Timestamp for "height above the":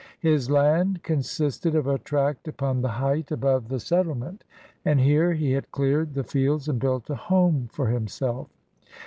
2.89-3.79